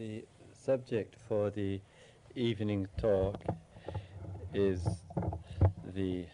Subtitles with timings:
[0.00, 0.24] The
[0.54, 1.78] subject for the
[2.34, 3.36] evening talk
[4.54, 4.80] is
[5.94, 6.24] the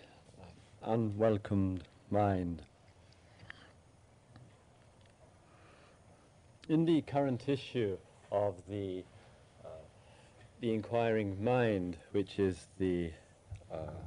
[0.84, 2.62] unwelcomed mind.
[6.68, 7.98] In the current issue
[8.30, 9.02] of the
[9.64, 9.68] uh,
[10.60, 13.10] the inquiring mind, which is the
[13.72, 13.98] uh,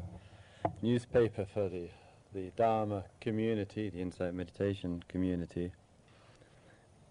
[0.81, 1.89] newspaper for the
[2.33, 5.73] the Dharma community, the Insight Meditation community,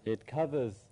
[0.03, 0.88] it covers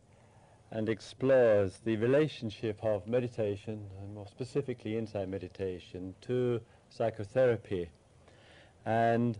[0.71, 7.89] and explores the relationship of meditation, and more specifically insight meditation, to psychotherapy.
[8.85, 9.37] And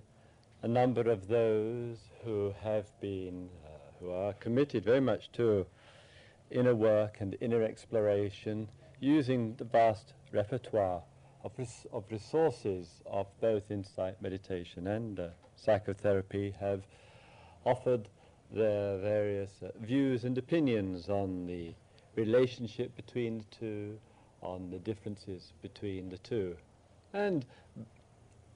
[0.62, 5.66] a number of those who have been, uh, who are committed very much to
[6.50, 11.04] inner work and inner exploration, using the vast repertoire
[11.44, 16.84] of, res- of resources of both insight meditation and uh, psychotherapy, have
[17.66, 18.10] offered
[18.52, 21.74] their various uh, views and opinions on the
[22.16, 24.00] relationship between the two,
[24.42, 26.56] on the differences between the two.
[27.14, 27.46] And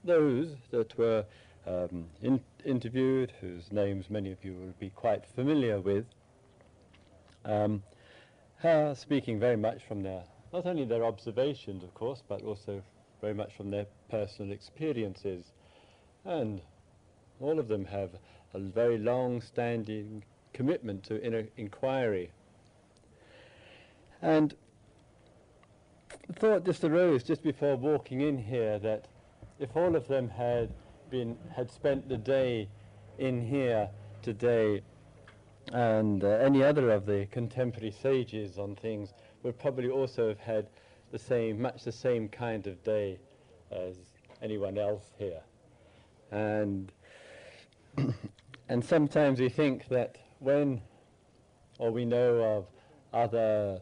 [0.04, 1.26] those that were
[1.68, 6.06] um, in interviewed, whose names many of you will be quite familiar with,
[7.46, 7.84] um,
[8.64, 12.82] are speaking very much from their, not only their observations, of course, but also
[13.20, 15.46] very much from their personal experiences.
[16.26, 16.62] And
[17.40, 18.12] all of them have
[18.54, 22.32] a very long-standing commitment to inner inquiry.
[24.22, 24.54] And
[26.28, 29.08] the thought just arose just before walking in here that
[29.60, 30.70] if all of them had
[31.10, 32.68] been had spent the day
[33.18, 33.90] in here
[34.22, 34.82] today,
[35.74, 39.14] and uh, any other of the contemporary sages on things
[39.44, 40.68] would probably also have had
[41.12, 43.20] the same, much the same kind of day
[43.72, 43.96] as
[44.42, 45.42] anyone else here.
[46.32, 46.92] And
[48.72, 50.82] and sometimes we think that when,
[51.78, 52.68] or we know of
[53.12, 53.82] other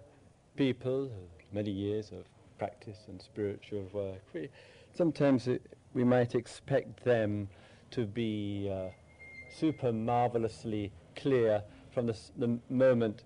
[0.55, 1.11] people,
[1.53, 2.25] many years of
[2.57, 4.49] practice and spiritual work, we,
[4.95, 5.61] sometimes it,
[5.93, 7.47] we might expect them
[7.91, 8.89] to be uh,
[9.47, 11.61] super marvelously clear
[11.93, 13.25] from the, s- the moment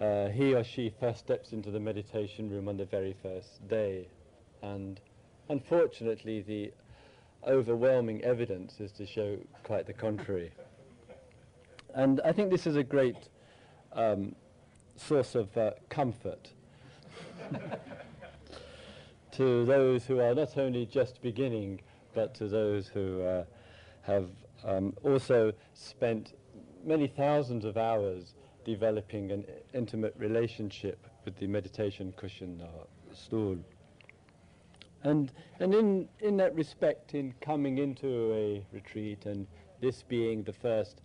[0.00, 4.08] uh, he or she first steps into the meditation room on the very first day.
[4.60, 5.00] And
[5.50, 6.72] unfortunately, the
[7.46, 10.50] overwhelming evidence is to show quite the contrary.
[11.96, 13.16] And I think this is a great
[13.94, 14.34] um,
[14.96, 16.50] source of uh, comfort
[19.32, 21.80] to those who are not only just beginning,
[22.14, 23.44] but to those who uh,
[24.02, 24.28] have
[24.62, 26.34] um, also spent
[26.84, 28.34] many thousands of hours
[28.66, 33.56] developing an intimate relationship with the meditation cushion or stool.
[35.02, 39.46] And, and in, in that respect, in coming into a retreat and
[39.80, 41.00] this being the first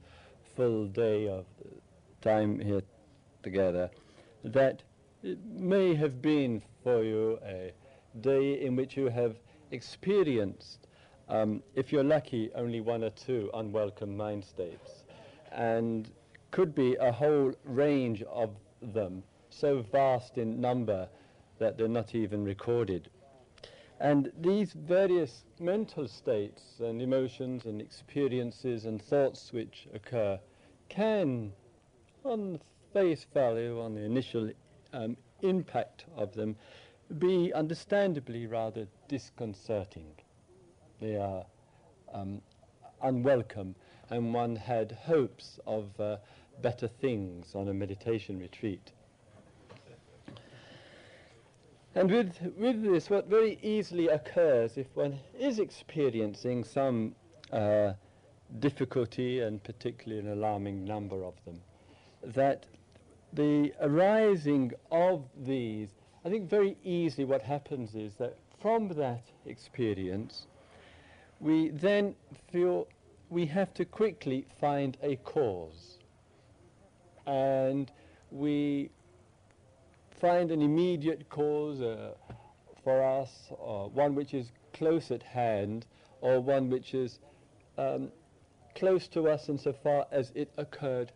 [0.55, 1.45] full day of
[2.21, 2.81] time here
[3.43, 3.89] together,
[4.43, 4.83] that
[5.23, 7.71] it may have been for you a
[8.21, 9.35] day in which you have
[9.71, 10.87] experienced,
[11.29, 15.03] um, if you're lucky, only one or two unwelcome mind states,
[15.51, 16.11] and
[16.51, 18.49] could be a whole range of
[18.81, 21.07] them, so vast in number
[21.59, 23.09] that they're not even recorded.
[24.01, 30.39] And these various mental states and emotions and experiences and thoughts which occur
[30.89, 31.53] can,
[32.23, 32.59] on
[32.93, 34.49] face value, on the initial
[34.91, 36.55] um, impact of them,
[37.19, 40.15] be understandably rather disconcerting.
[40.99, 41.45] They are
[42.11, 42.41] um,
[43.03, 43.75] unwelcome,
[44.09, 46.17] and one had hopes of uh,
[46.59, 48.93] better things on a meditation retreat.
[51.93, 57.15] And with, with this, what very easily occurs if one is experiencing some
[57.51, 57.93] uh,
[58.59, 61.59] difficulty, and particularly an alarming number of them,
[62.23, 62.65] that
[63.33, 65.89] the arising of these,
[66.23, 70.47] I think very easily what happens is that from that experience,
[71.41, 72.15] we then
[72.51, 72.87] feel
[73.29, 75.97] we have to quickly find a cause.
[77.25, 77.91] And
[78.29, 78.91] we
[80.21, 82.13] find an immediate cause uh,
[82.83, 85.87] for us, or one which is close at hand,
[86.21, 87.19] or one which is
[87.79, 88.11] um,
[88.75, 91.11] close to us insofar as it occurred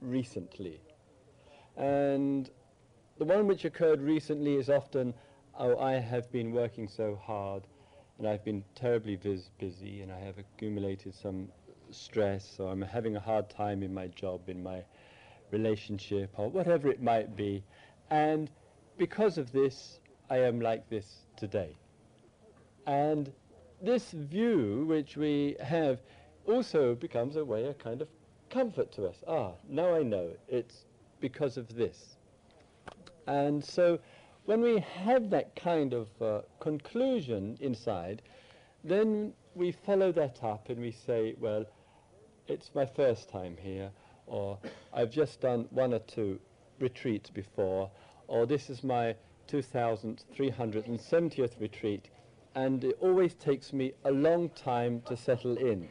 [0.00, 0.80] recently.
[1.76, 2.50] And
[3.18, 5.14] the one which occurred recently is often,
[5.56, 7.62] oh, I have been working so hard,
[8.18, 11.48] and I've been terribly busy, and I have accumulated some
[11.90, 14.82] stress, or I'm having a hard time in my job, in my
[15.52, 17.62] relationship, or whatever it might be.
[18.10, 18.50] And
[18.96, 20.00] because of this,
[20.30, 21.76] I am like this today.
[22.86, 23.32] And
[23.82, 26.00] this view which we have
[26.46, 28.08] also becomes a way, a kind of
[28.50, 29.16] comfort to us.
[29.26, 30.84] Ah, now I know it's
[31.20, 32.16] because of this.
[33.26, 33.98] And so
[34.46, 38.22] when we have that kind of uh, conclusion inside,
[38.82, 41.66] then we follow that up and we say, well,
[42.46, 43.90] it's my first time here,
[44.26, 44.58] or
[44.94, 46.40] I've just done one or two
[46.80, 47.90] retreats before,
[48.26, 49.14] or this is my
[49.48, 52.08] 2370th retreat,
[52.54, 55.88] and it always takes me a long time to settle in.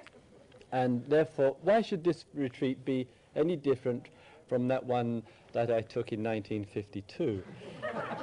[0.72, 4.08] and therefore, why should this retreat be any different
[4.48, 5.22] from that one
[5.52, 7.42] that I took in 1952?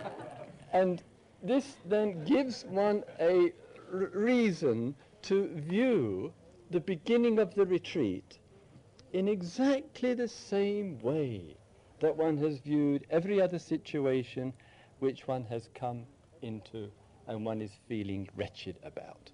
[0.73, 1.01] and
[1.41, 3.51] this then gives one a
[3.91, 4.93] reason
[5.23, 6.31] to view
[6.69, 8.37] the beginning of the retreat
[9.13, 11.55] in exactly the same way
[12.01, 14.53] that one has viewed every other situation
[14.99, 16.03] which one has come
[16.41, 16.89] into
[17.27, 19.29] and one is feeling wretched about.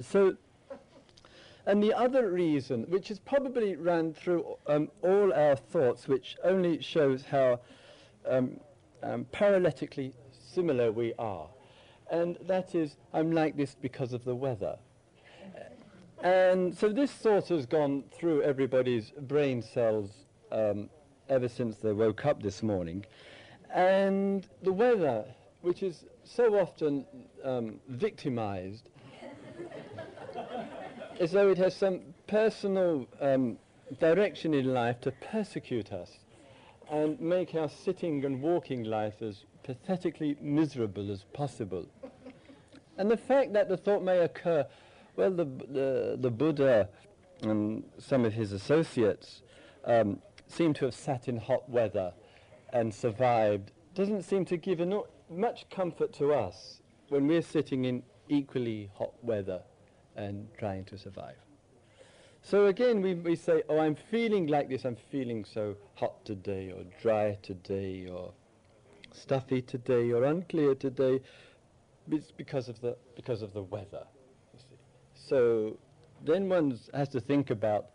[0.00, 0.36] so,
[1.66, 6.80] and the other reason, which has probably ran through um, all our thoughts, which only
[6.80, 7.60] shows how
[8.26, 8.58] um,
[9.02, 11.48] um, paralytically similar we are,
[12.10, 14.78] and that is, I'm like this because of the weather.
[16.22, 20.10] And so this thought has gone through everybody's brain cells
[20.50, 20.90] um,
[21.28, 23.04] ever since they woke up this morning.
[23.72, 25.24] And the weather,
[25.60, 27.06] which is so often
[27.44, 28.88] um, victimized,
[31.20, 33.58] as though it has some personal um,
[34.00, 36.10] direction in life to persecute us
[36.90, 41.86] and make our sitting and walking life as pathetically miserable as possible.
[42.96, 44.66] And the fact that the thought may occur,
[45.18, 46.88] well, the, the, the Buddha
[47.42, 49.42] and some of his associates
[49.84, 52.12] um, seem to have sat in hot weather
[52.72, 54.80] and survived doesn't seem to give
[55.28, 59.60] much comfort to us when we're sitting in equally hot weather
[60.14, 61.34] and trying to survive.
[62.40, 66.70] So again, we, we say, oh, I'm feeling like this, I'm feeling so hot today,
[66.70, 68.32] or dry today, or
[69.10, 71.20] stuffy today, or unclear today.
[72.08, 74.04] It's because of the, because of the weather.
[75.28, 75.76] So
[76.24, 77.90] then one has to think about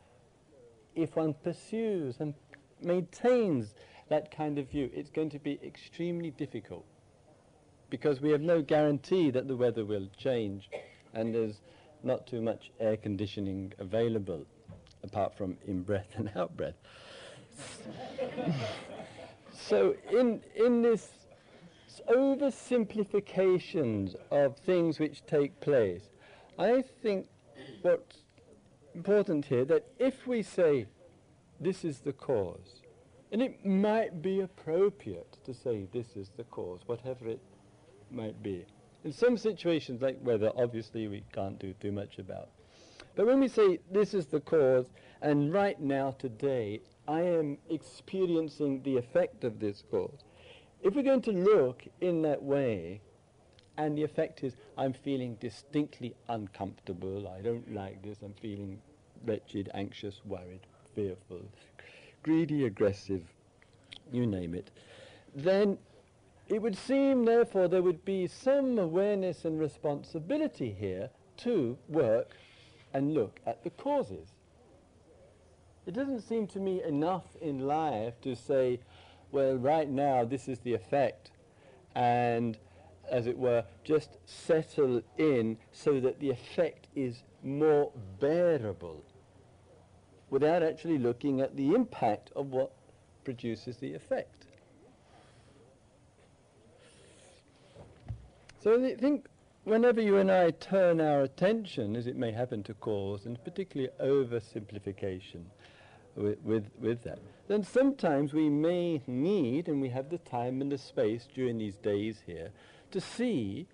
[0.96, 2.36] if one pursues and
[2.82, 3.74] maintains
[4.10, 6.86] that kind of view, it's going to be extremely difficult
[7.90, 10.70] because we have no guarantee that the weather will change
[11.14, 11.62] and there's
[12.04, 14.46] not too much air conditioning available
[15.04, 16.76] apart from in-breath and out-breath.
[19.54, 21.10] so in, in this
[22.10, 26.10] oversimplifications of things which take place,
[26.58, 27.28] I think
[27.82, 28.18] what's
[28.96, 30.88] important here that if we say
[31.64, 32.82] this is the cause.
[33.32, 37.42] And it might be appropriate to say this is the cause, whatever it
[38.12, 38.66] might be.
[39.04, 42.50] In some situations, like weather, obviously we can't do too much about.
[43.16, 44.88] But when we say this is the cause,
[45.22, 50.24] and right now, today, I am experiencing the effect of this cause,
[50.82, 53.02] if we're going to look in that way,
[53.78, 58.80] and the effect is I'm feeling distinctly uncomfortable, I don't like this, I'm feeling
[59.26, 60.62] wretched, anxious, worried,
[60.94, 61.42] fearful,
[62.22, 63.24] greedy, aggressive,
[64.12, 64.70] you name it,
[65.36, 65.78] then
[66.48, 72.36] it would seem, therefore, there would be some awareness and responsibility here to work
[72.94, 74.28] and look at the causes.
[75.86, 78.80] It doesn't seem to me enough in life to say,
[79.32, 81.32] well, right now this is the effect,
[81.96, 82.58] and
[83.14, 89.04] as it were, just settle in so that the effect is more bearable
[90.32, 92.72] without actually looking at the impact of what
[93.24, 94.48] produces the effect.
[98.60, 99.28] So I think
[99.64, 103.92] whenever you and I turn our attention, as it may happen to cause, and particularly
[104.02, 105.44] oversimplification
[106.16, 110.72] with, with, with that, then sometimes we may need, and we have the time and
[110.72, 112.50] the space during these days here,
[112.94, 113.68] to see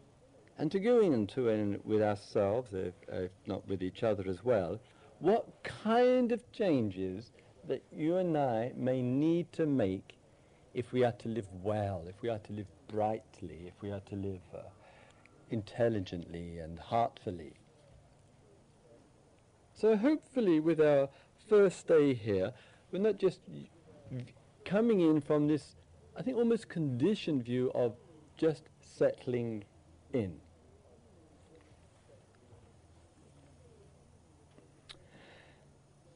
[0.57, 4.79] and to go into it with ourselves, if, if not with each other as well,
[5.19, 7.31] what kind of changes
[7.67, 10.17] that you and I may need to make
[10.73, 14.01] if we are to live well, if we are to live brightly, if we are
[14.01, 14.59] to live uh,
[15.49, 17.53] intelligently and heartfully.
[19.73, 21.09] So hopefully with our
[21.47, 22.53] first day here,
[22.91, 23.41] we're not just
[24.65, 25.75] coming in from this,
[26.17, 27.95] I think, almost conditioned view of
[28.37, 28.63] just
[28.99, 29.63] settling
[30.13, 30.39] in.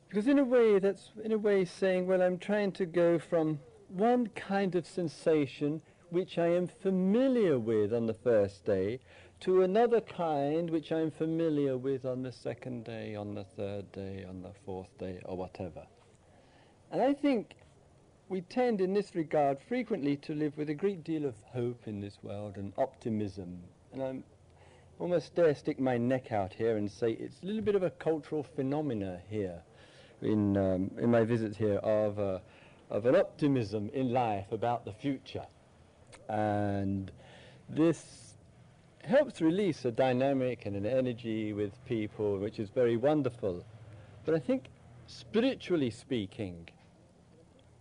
[0.09, 3.59] Because in a way, that's in a way saying, well, I'm trying to go from
[3.87, 8.99] one kind of sensation which I am familiar with on the first day
[9.39, 14.23] to another kind which I'm familiar with on the second day, on the third day,
[14.29, 15.83] on the fourth day, or whatever.
[16.91, 17.55] And I think
[18.33, 21.99] we tend in this regard frequently to live with a great deal of hope in
[21.99, 23.59] this world and optimism.
[23.91, 24.23] And I'm
[24.97, 27.91] almost dare stick my neck out here and say it's a little bit of a
[27.91, 29.61] cultural phenomena here
[30.23, 32.39] in, um, in my visit here of, uh,
[32.89, 35.45] of an optimism in life about the future.
[36.27, 37.11] And
[37.69, 38.33] this
[39.03, 43.63] helps release a dynamic and an energy with people, which is very wonderful.
[44.25, 44.69] But I think,
[45.05, 46.67] spiritually speaking,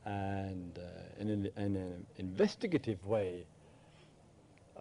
[0.05, 3.47] and uh, in, an, in an investigative way,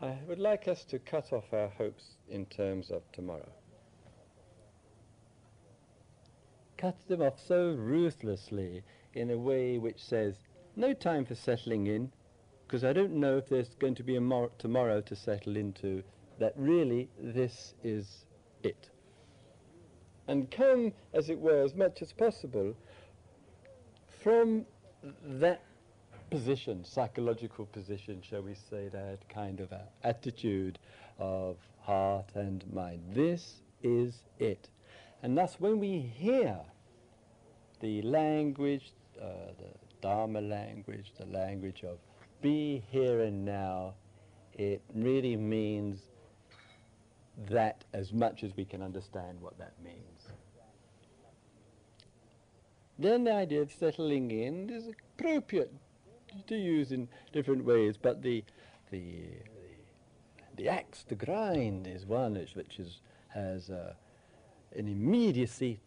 [0.01, 3.49] I would like us to cut off our hopes in terms of tomorrow.
[6.77, 8.81] Cut them off so ruthlessly
[9.13, 10.39] in a way which says,
[10.75, 12.11] no time for settling in,
[12.65, 16.03] because I don't know if there's going to be a mor- tomorrow to settle into
[16.39, 18.25] that really this is
[18.63, 18.89] it.
[20.27, 22.73] And come, as it were, as much as possible
[24.23, 24.65] from
[25.23, 25.61] that
[26.29, 30.79] position, psychological position, shall we say, that kind of attitude
[31.19, 33.01] of heart and mind.
[33.13, 34.69] This is it.
[35.23, 36.59] And thus, when we hear
[37.79, 39.25] the language, uh,
[39.59, 39.67] the
[40.01, 41.97] Dharma language, the language of
[42.41, 43.93] be here and now,
[44.53, 45.99] it really means
[47.49, 50.10] that as much as we can understand what that means.
[53.01, 55.73] Then the idea of settling in is appropriate
[56.45, 58.43] to use in different ways, but the
[58.91, 59.09] the
[60.55, 63.93] the, axe to grind is one which, which is, has uh,
[64.75, 65.79] an immediacy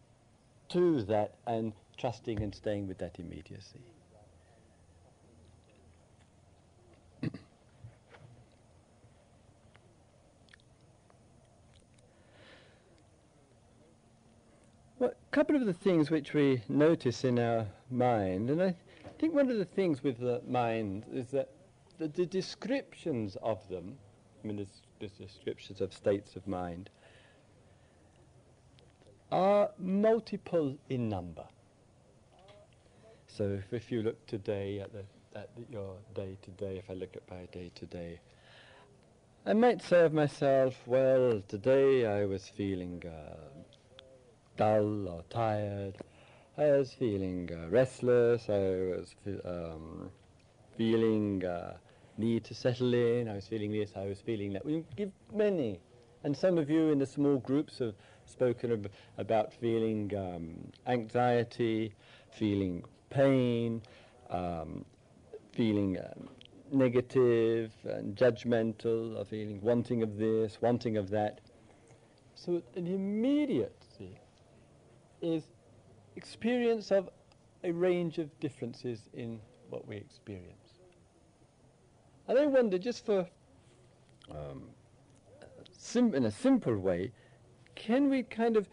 [0.69, 3.79] to that and trusting and staying with that immediacy.
[14.99, 18.73] Well, a couple of the things which we notice in our mind, and I
[19.19, 21.49] think one of the things with the mind is that
[21.97, 23.97] the, the descriptions of them,
[24.41, 24.65] I mean,
[25.01, 26.89] the descriptions of states of mind,
[29.29, 31.43] are multiple in number.
[33.27, 35.03] So if, if you look today at, the,
[35.37, 38.21] at your day to day, if I look at my day to day,
[39.45, 43.35] I might say of myself, well, today I was feeling uh,
[44.57, 45.97] dull or tired.
[46.57, 48.49] I was feeling uh, restless.
[48.49, 50.09] I was um,
[50.77, 51.77] feeling uh,
[52.17, 53.27] need to settle in.
[53.27, 53.91] I was feeling this.
[53.95, 54.65] I was feeling that.
[54.65, 55.79] We give many,
[56.23, 57.95] and some of you in the small groups have
[58.25, 61.93] spoken ab- about feeling um, anxiety,
[62.31, 63.81] feeling pain,
[64.29, 64.85] um,
[65.53, 66.29] feeling um,
[66.71, 71.39] negative and judgmental, feeling wanting of this, wanting of that.
[72.35, 73.84] So an immediate
[75.21, 75.43] is
[76.15, 77.09] experience of
[77.63, 80.79] a range of differences in what we experience.
[82.27, 83.27] And I wonder, just for
[84.31, 84.69] um,
[85.71, 87.11] sim- in a simple way,
[87.75, 88.67] can we kind of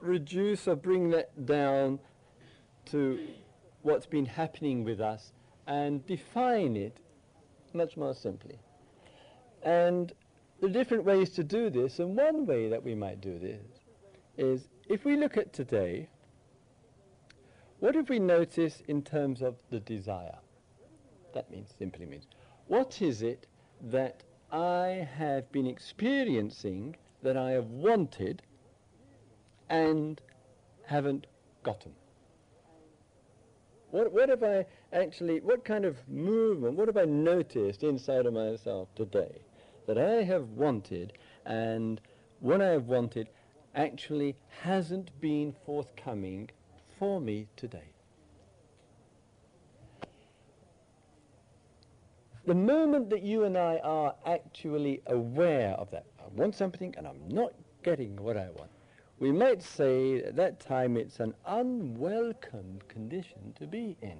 [0.00, 1.98] reduce or bring that down
[2.86, 3.18] to
[3.82, 5.32] what's been happening with us
[5.66, 6.98] and define it
[7.72, 8.58] much more simply?
[9.62, 10.12] And
[10.60, 13.66] the different ways to do this, and one way that we might do this
[14.38, 16.06] is if we look at today,
[17.80, 20.36] what have we noticed in terms of the desire?
[21.32, 22.26] That means simply means,
[22.66, 23.46] what is it
[23.80, 24.22] that
[24.52, 28.42] I have been experiencing that I have wanted
[29.70, 30.20] and
[30.84, 31.26] haven't
[31.62, 31.92] gotten?
[33.92, 38.34] What, what have I actually, what kind of movement, what have I noticed inside of
[38.34, 39.40] myself today
[39.86, 41.14] that I have wanted
[41.46, 41.98] and
[42.40, 43.28] what I have wanted
[43.74, 46.50] actually hasn't been forthcoming
[46.98, 47.92] for me today.
[52.44, 57.06] The moment that you and I are actually aware of that, I want something and
[57.06, 57.52] I'm not
[57.84, 58.70] getting what I want,
[59.20, 64.18] we might say at that time it's an unwelcome condition to be in.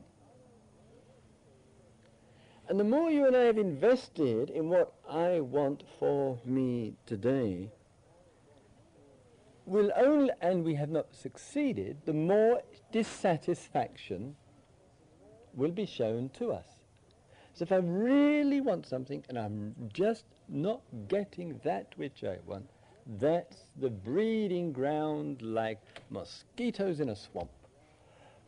[2.69, 7.73] And the more you and I have invested in what I want for me today,
[9.67, 14.37] will only, and we have not succeeded, the more dissatisfaction
[15.55, 16.67] will be shown to us.
[17.55, 22.69] So if I really want something and I'm just not getting that which I want,
[23.21, 27.51] that's the breeding ground like mosquitoes in a swamp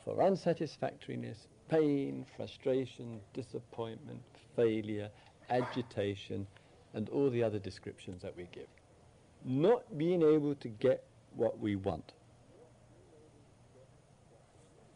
[0.04, 4.22] for unsatisfactoriness, pain, frustration, disappointment,
[4.54, 5.10] failure,
[5.50, 6.46] agitation,
[6.92, 8.68] and all the other descriptions that we give.
[9.44, 12.12] Not being able to get what we want.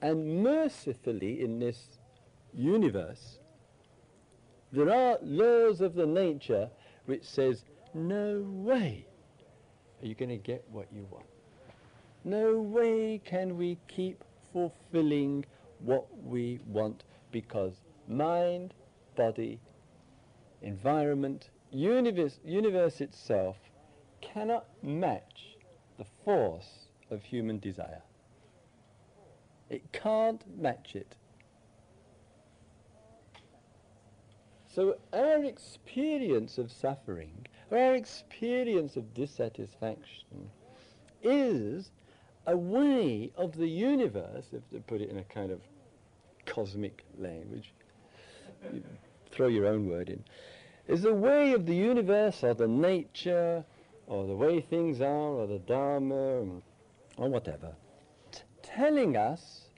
[0.00, 1.98] And mercifully in this
[2.54, 3.38] universe,
[4.72, 6.70] there are laws of the nature
[7.06, 7.64] which says,
[7.94, 9.06] no way
[10.02, 11.26] are you going to get what you want.
[12.24, 15.44] No way can we keep fulfilling
[15.80, 18.74] what we want because mind,
[19.16, 19.60] body,
[20.62, 23.56] environment, universe, universe itself
[24.20, 25.56] cannot match
[25.98, 28.02] the force of human desire.
[29.70, 31.16] It can't match it.
[34.74, 40.50] So our experience of suffering, our experience of dissatisfaction
[41.22, 41.90] is
[42.46, 45.60] a way of the universe, if to put it in a kind of
[46.46, 47.72] cosmic language,
[49.30, 50.24] throw your own word in,
[50.86, 53.64] is a way of the universe or the nature
[54.08, 56.42] or the way things are or the Dharma
[57.16, 57.72] or whatever,
[58.62, 59.68] telling us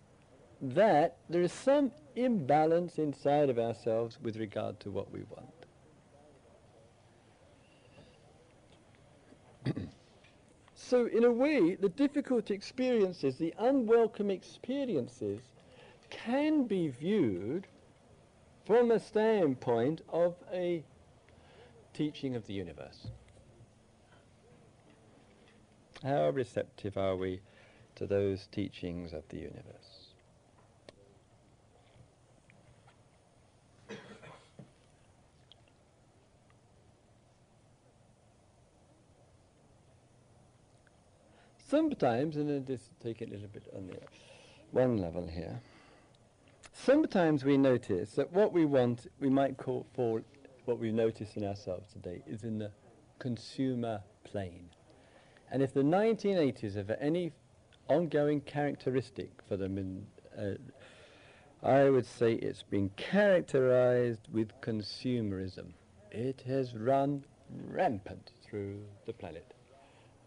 [0.62, 5.22] that there is some imbalance inside of ourselves with regard to what we
[9.64, 9.76] want.
[10.75, 15.40] so in a way, the difficult experiences, the unwelcome experiences,
[16.10, 17.66] can be viewed
[18.66, 20.84] from a standpoint of a
[21.94, 23.08] teaching of the universe.
[26.02, 27.40] How receptive are we
[27.97, 30.11] to those teachings of the universe?
[41.69, 43.99] Sometimes, and then just take it a little bit on the
[44.73, 45.61] one level here,
[46.73, 50.23] sometimes we notice that what we want, we might call for
[50.64, 52.73] what we notice in ourselves today, is in the
[53.21, 54.71] consumer plane.
[55.50, 57.33] And if the 1980s have any
[57.88, 60.07] ongoing characteristic for them, in,
[60.38, 65.72] uh, I would say it's been characterized with consumerism.
[66.12, 67.24] It has run
[67.68, 69.55] rampant through the planet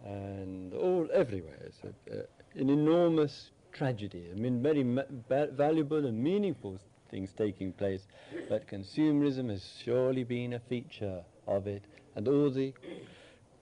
[0.04, 1.58] and all everywhere.
[1.65, 2.24] It's a, uh,
[2.56, 4.28] an enormous tragedy.
[4.32, 8.08] I mean, very ma- valuable and meaningful things taking place,
[8.50, 11.84] but consumerism has surely been a feature of it,
[12.15, 12.74] and all the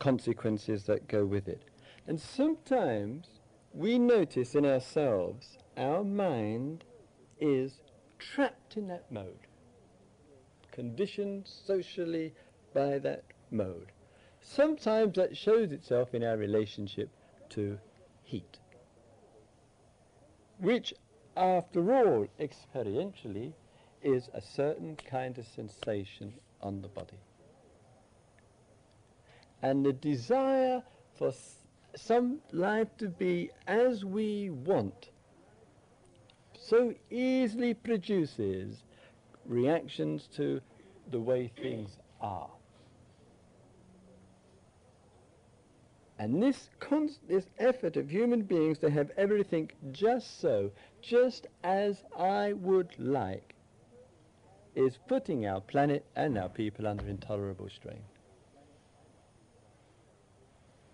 [0.01, 1.61] consequences that go with it.
[2.07, 3.27] And sometimes
[3.71, 6.83] we notice in ourselves our mind
[7.39, 7.81] is
[8.17, 9.45] trapped in that mode,
[10.71, 12.33] conditioned socially
[12.73, 13.91] by that mode.
[14.41, 17.09] Sometimes that shows itself in our relationship
[17.49, 17.77] to
[18.23, 18.57] heat,
[20.57, 20.95] which,
[21.37, 23.53] after all, experientially,
[24.01, 27.19] is a certain kind of sensation on the body.
[29.61, 30.83] And the desire
[31.15, 31.31] for
[31.95, 35.09] some life to be as we want
[36.57, 38.83] so easily produces
[39.45, 40.61] reactions to
[41.09, 42.49] the way things are.
[46.17, 46.69] And this,
[47.27, 50.71] this effort of human beings to have everything just so,
[51.01, 53.55] just as I would like,
[54.75, 58.01] is putting our planet and our people under intolerable strain.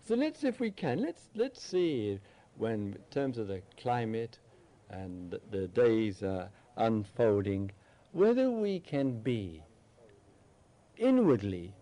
[0.07, 2.17] So let's, if we can, let's, let's see
[2.55, 4.39] when, in terms of the climate
[4.89, 7.71] and the, days are unfolding,
[8.13, 9.61] whether we can be
[10.95, 11.73] inwardly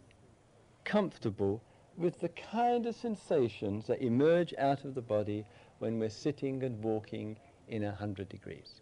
[0.85, 1.61] comfortable
[1.97, 5.45] with the kind of sensations that emerge out of the body
[5.77, 8.81] when we're sitting and walking in a hundred degrees.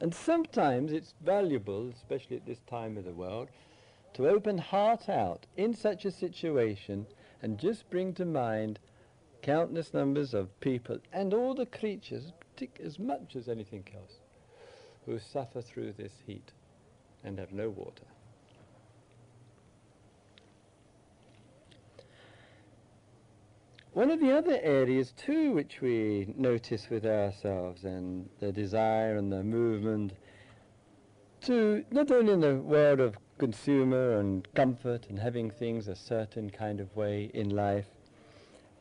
[0.00, 3.50] And sometimes it's valuable, especially at this time of the world,
[4.14, 7.06] to open heart out in such a situation
[7.42, 8.78] and just bring to mind
[9.42, 12.32] countless numbers of people and all the creatures,
[12.82, 14.20] as much as anything else,
[15.04, 16.52] who suffer through this heat
[17.22, 18.04] and have no water.
[23.92, 29.30] One of the other areas too which we notice with ourselves and the desire and
[29.30, 30.14] the movement
[31.42, 36.50] to not only in the world of consumer and comfort and having things a certain
[36.50, 37.88] kind of way in life,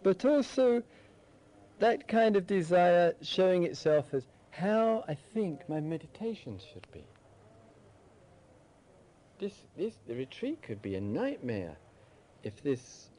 [0.03, 0.83] but also
[1.79, 7.03] that kind of desire showing itself as how I think my meditation should be.
[9.39, 11.75] This, this, the retreat could be a nightmare
[12.43, 13.09] if this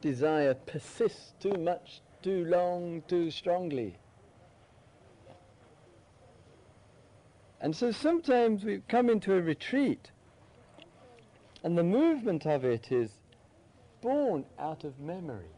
[0.00, 3.96] desire persists too much, too long, too strongly.
[7.60, 10.10] And so sometimes we come into a retreat
[11.66, 13.10] and the movement of it is
[14.00, 15.50] born out of memory.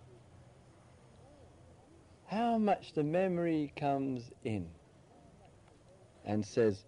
[2.28, 4.70] How much the memory comes in
[6.24, 6.86] and says,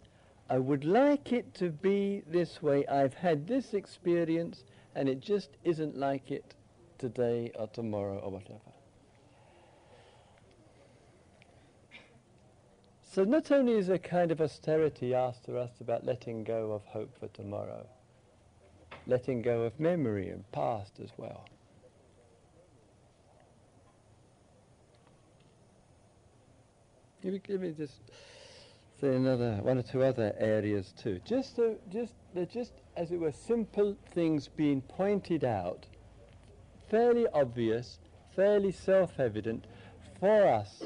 [0.48, 2.86] I would like it to be this way.
[2.86, 6.54] I've had this experience and it just isn't like it
[6.96, 8.72] today or tomorrow or whatever.
[13.02, 16.86] So not only is a kind of austerity asked of us about letting go of
[16.86, 17.86] hope for tomorrow,
[19.06, 21.46] letting go of memory and past as well.
[27.22, 28.00] Give me, give me just
[29.00, 31.20] say another one or two other areas too.
[31.24, 35.86] Just so, just they're just as it were simple things being pointed out,
[36.90, 37.98] fairly obvious,
[38.34, 39.66] fairly self-evident
[40.18, 40.84] for us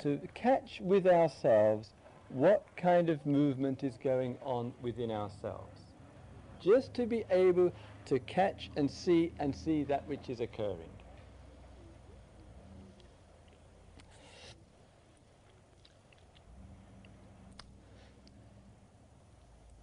[0.00, 1.90] to catch with ourselves
[2.28, 5.81] what kind of movement is going on within ourselves.
[6.62, 7.72] Just to be able
[8.06, 10.78] to catch and see and see that which is occurring.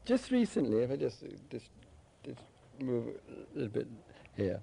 [0.05, 1.69] Just recently, if I just, just,
[2.25, 2.39] just
[2.79, 3.87] move a little bit
[4.35, 4.59] here.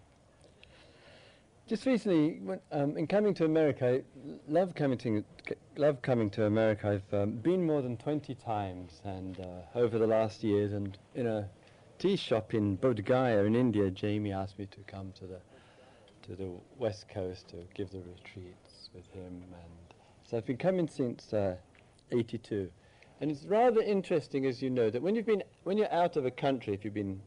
[1.68, 4.02] Just recently, when, um, in coming to America, I
[4.48, 5.24] love coming to,
[5.76, 6.88] love coming to America.
[6.88, 11.28] I've um, been more than 20 times and uh, over the last years and in
[11.28, 11.48] a
[11.98, 15.40] tea shop in Bodh Gaya in India, Jamie asked me to come to the,
[16.22, 19.86] to the west coast to give the retreats with him and
[20.28, 21.54] so I've been coming since uh,
[22.10, 22.68] 82.
[23.20, 26.26] And it's rather interesting, as you know, that when you've been, when you're out of
[26.26, 27.20] a country, if you've been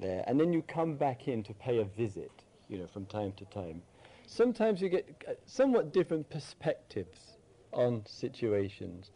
[0.00, 2.32] there, and then you come back in to pay a visit,
[2.68, 3.82] you know, from time to time.
[4.26, 7.36] Sometimes you get uh, somewhat different perspectives
[7.72, 9.10] on situations.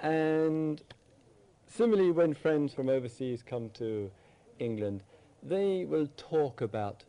[0.00, 0.82] And
[1.76, 4.10] similarly, when friends from overseas come to
[4.58, 5.02] England,
[5.42, 7.04] they will talk about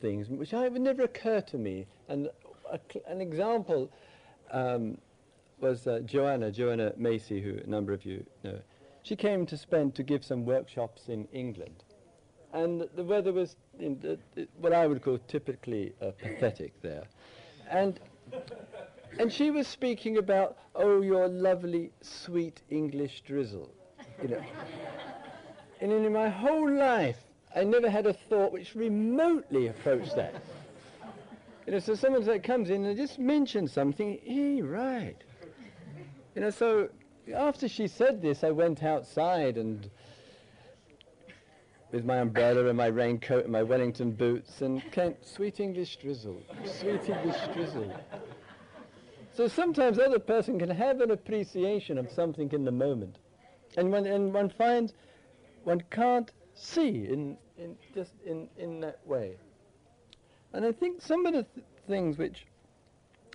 [0.00, 1.86] things which I, would never occur to me.
[2.08, 2.28] And
[2.70, 3.90] a, an example
[4.50, 4.98] um,
[5.60, 8.58] was uh, Joanna, Joanna Macy, who a number of you know.
[9.02, 11.84] She came to spend to give some workshops in England
[12.54, 14.18] and the weather was the,
[14.60, 17.04] what I would call typically uh, pathetic there.
[17.68, 17.98] And,
[19.18, 23.70] and she was speaking about, oh, your lovely, sweet English drizzle.
[24.22, 24.42] You know.
[25.80, 27.18] and in my whole life,
[27.54, 30.34] I never had a thought which remotely approached that.
[31.66, 35.16] You know, so someone that comes in and just mentions something, hey, right.
[36.34, 36.88] You know, so
[37.34, 39.88] after she said this, I went outside and
[41.92, 46.42] with my umbrella and my raincoat and my Wellington boots and Kent, sweet English drizzle,
[46.64, 47.94] sweet English drizzle.
[49.34, 53.18] So sometimes other person can have an appreciation of something in the moment.
[53.76, 54.94] And, when, and one finds
[55.64, 59.36] one can't see in, in just in, in that way.
[60.52, 62.46] And I think some of the th- things which,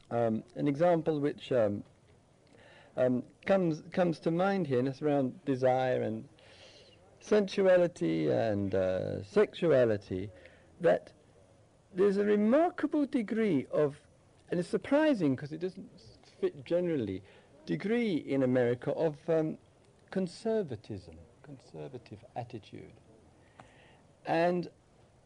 [0.10, 1.84] um, an example which um,
[2.96, 6.24] um, comes, comes to mind here, and it's around desire and
[7.20, 10.30] sensuality and uh, sexuality
[10.80, 11.12] that
[11.94, 14.00] there's a remarkable degree of,
[14.52, 15.90] and it's surprising because it doesn't
[16.40, 17.22] fit generally,
[17.66, 19.58] degree in America of um,
[20.12, 22.94] conservatism, conservative attitude.
[24.26, 24.70] And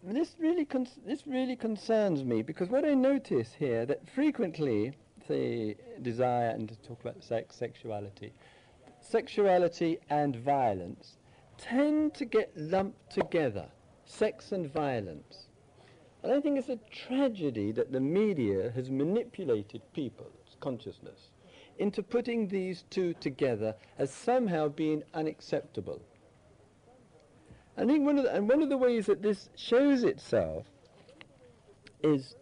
[0.04, 0.68] this really,
[1.06, 4.94] this really concerns me because what I notice here that frequently,
[5.30, 8.34] the desire and to talk about sex, sexuality,
[9.00, 11.18] sexuality and violence
[11.58, 13.68] tend to get lumped together,
[14.06, 15.48] sex and violence.
[16.24, 21.30] And I think it's a tragedy that the media has manipulated people's consciousness
[21.78, 26.02] into putting these two together as somehow being unacceptable.
[27.78, 30.66] I think one of the, and one of the ways that this shows itself
[32.04, 32.36] is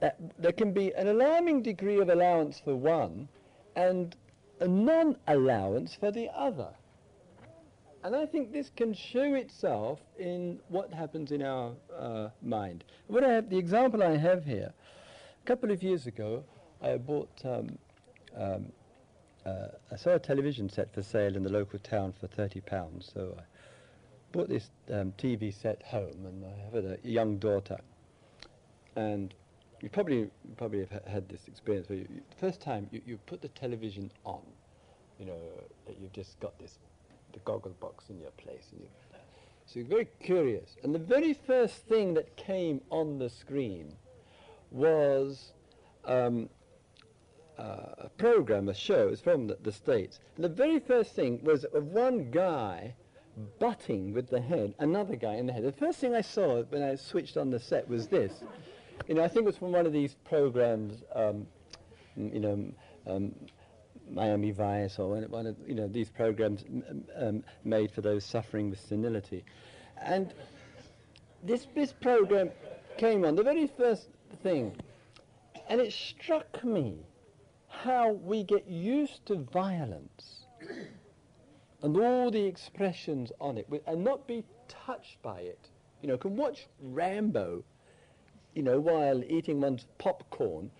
[0.00, 3.28] that there can be an alarming degree of allowance for one
[3.76, 4.16] and
[4.60, 6.70] a non-allowance for the other.
[8.04, 12.82] And I think this can show itself in what happens in our uh, mind.
[13.06, 14.72] What I have, the example I have here,
[15.40, 16.42] a couple of years ago,
[16.82, 17.78] I bought, um,
[18.36, 18.72] um,
[19.46, 23.08] uh, I saw a television set for sale in the local town for thirty pounds.
[23.14, 23.42] So I
[24.32, 27.78] bought this um, TV set home, and I have a young daughter.
[28.96, 29.32] And
[29.80, 33.00] you probably probably have ha- had this experience where you, you, the first time you,
[33.06, 34.42] you put the television on,
[35.20, 35.38] you know,
[36.00, 36.78] you've just got this
[37.32, 38.66] the goggle box in your place.
[38.72, 38.88] And you,
[39.66, 40.76] so you're very curious.
[40.82, 43.94] And the very first thing that came on the screen
[44.70, 45.52] was
[46.04, 46.48] um,
[47.58, 50.20] uh, a program, a show, it's from the, the States.
[50.36, 52.94] And the very first thing was of one guy
[53.58, 55.64] butting with the head another guy in the head.
[55.64, 58.42] The first thing I saw when I switched on the set was this.
[59.08, 61.46] You know, I think it was from one of these programs, um,
[62.16, 62.72] you know,
[63.06, 63.34] um,
[64.10, 66.64] Miami Vice or one, of you know these programs
[67.16, 69.44] um, made for those suffering with senility,
[70.00, 70.32] and
[71.42, 72.50] this this program
[72.98, 74.08] came on the very first
[74.42, 74.76] thing,
[75.68, 76.98] and it struck me
[77.68, 80.46] how we get used to violence
[81.82, 85.68] and all the expressions on it and not be touched by it.
[86.00, 87.64] You know, can watch Rambo,
[88.54, 90.70] you know, while eating one's popcorn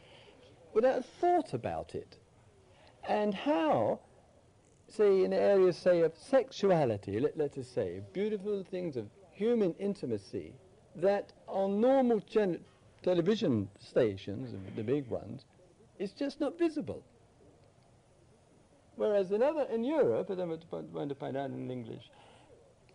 [0.72, 2.18] without a thought about it.
[3.08, 4.00] And how,
[4.88, 10.52] say, in areas, say, of sexuality, let, let us say, beautiful things of human intimacy,
[10.96, 12.22] that on normal
[13.02, 15.44] television stations, the big ones,
[15.98, 17.02] is just not visible.
[18.96, 20.56] Whereas in other in Europe, as I'm
[20.92, 22.10] going to find out in English,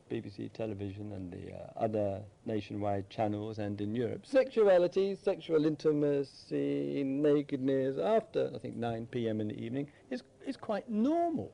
[0.09, 7.97] BBC television and the uh, other nationwide channels, and in Europe, sexuality, sexual intimacy, nakedness
[7.97, 9.41] after I think 9 p.m.
[9.41, 11.51] in the evening is is quite normal.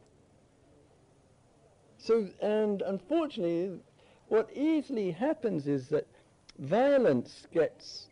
[1.98, 3.80] So, and unfortunately,
[4.28, 6.06] what easily happens is that
[6.60, 8.08] violence gets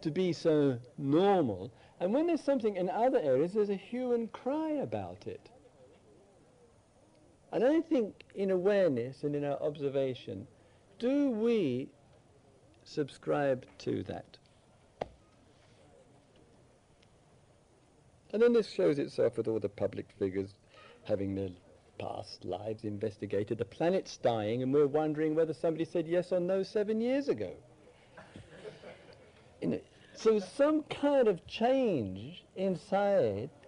[0.00, 4.32] to be so normal and when there's something in other areas, there's a hue and
[4.32, 5.49] cry about it.
[7.52, 10.46] And I think in awareness and in our observation,
[10.98, 11.88] do we
[12.84, 14.36] subscribe to that?
[18.32, 20.54] And then this shows itself with all the public figures
[21.04, 21.50] having their
[21.98, 23.58] past lives investigated.
[23.58, 27.52] The planet's dying and we're wondering whether somebody said yes or no seven years ago.
[29.60, 29.80] You know,
[30.14, 33.59] so some kind of change inside in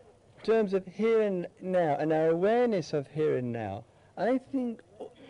[0.42, 3.85] terms of here and now and our awareness of here and now,
[4.16, 4.81] I think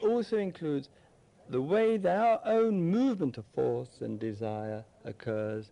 [0.03, 0.89] also includes
[1.49, 5.71] the way that our own movement of force and desire occurs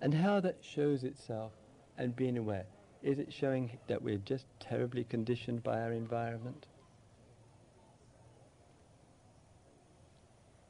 [0.00, 1.52] and how that shows itself
[1.98, 2.66] and being aware.
[3.02, 6.66] Is it showing that we're just terribly conditioned by our environment?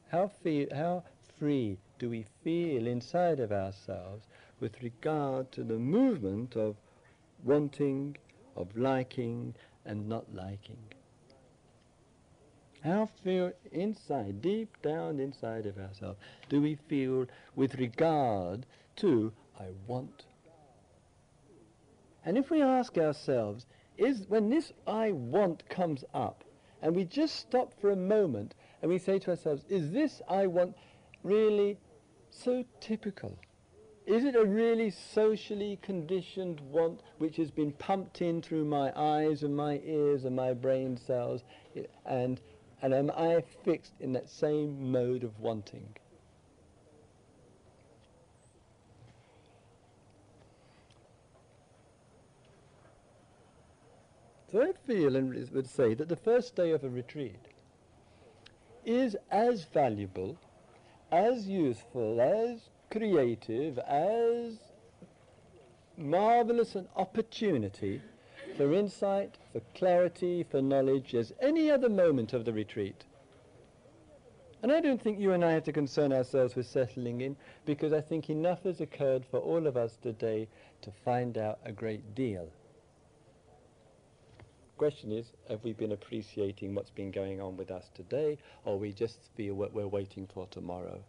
[0.09, 1.03] How, feel, how
[1.37, 4.25] free do we feel inside of ourselves
[4.59, 6.75] with regard to the movement of
[7.43, 8.17] wanting,
[8.55, 10.79] of liking and not liking?
[12.83, 16.19] How feel inside, deep down inside of ourselves,
[16.49, 18.65] do we feel with regard
[18.97, 20.25] to I want?
[22.23, 23.65] And if we ask ourselves,
[23.97, 26.43] is when this I want comes up,
[26.81, 30.47] and we just stop for a moment and we say to ourselves, is this I
[30.47, 30.75] want
[31.23, 31.77] really
[32.29, 33.37] so typical?
[34.07, 39.43] Is it a really socially conditioned want which has been pumped in through my eyes
[39.43, 41.43] and my ears and my brain cells
[42.05, 42.39] and,
[42.81, 45.89] and am I fixed in that same mode of wanting?
[54.49, 57.49] So I feel and would say that the first day of a retreat
[58.85, 60.37] is as valuable
[61.11, 64.59] as useful, as creative, as
[65.97, 68.01] marvelous an opportunity
[68.55, 73.05] for insight, for clarity, for knowledge as any other moment of the retreat.
[74.63, 77.93] And I don't think you and I have to concern ourselves with settling in because
[77.93, 80.47] I think enough has occurred for all of us today
[80.81, 82.49] to find out a great deal.
[84.77, 88.91] Question is, have we been appreciating what's been going on with us today, or we
[88.91, 90.99] just feel what we're waiting for tomorrow?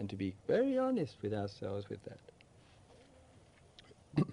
[0.00, 2.18] And to be very honest with ourselves with that.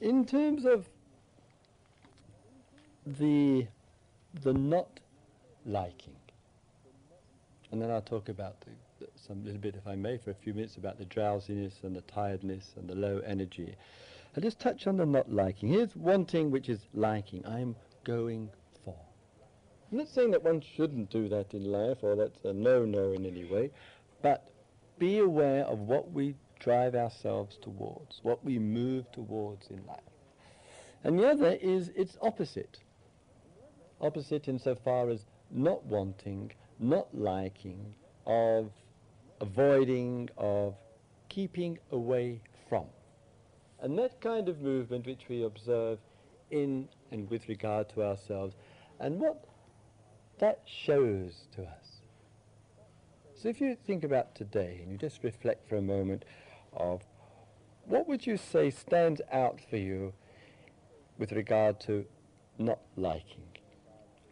[0.00, 0.88] In terms of
[3.06, 3.66] the
[4.42, 4.88] the not
[5.66, 6.16] liking,
[7.70, 8.70] and then I'll talk about the,
[9.14, 12.00] some little bit, if I may, for a few minutes about the drowsiness and the
[12.00, 13.76] tiredness and the low energy.
[14.36, 15.68] I'll just touch on the not liking.
[15.70, 17.44] Here's wanting, which is liking.
[17.46, 18.50] I'm going
[18.84, 18.96] for.
[19.90, 23.26] I'm not saying that one shouldn't do that in life or that's a no-no in
[23.26, 23.70] any way,
[24.22, 24.50] but
[24.98, 30.00] be aware of what we drive ourselves towards, what we move towards in life.
[31.04, 32.78] And the other is its opposite.
[34.00, 37.94] Opposite insofar as not wanting, not liking,
[38.26, 38.70] of
[39.40, 40.74] avoiding, of
[41.28, 42.40] keeping away.
[43.80, 45.98] And that kind of movement which we observe
[46.50, 48.54] in and with regard to ourselves.
[48.98, 49.44] And what
[50.38, 52.02] that shows to us.
[53.34, 56.24] So if you think about today and you just reflect for a moment
[56.72, 57.02] of
[57.84, 60.12] what would you say stands out for you
[61.18, 62.04] with regard to
[62.58, 63.46] not liking,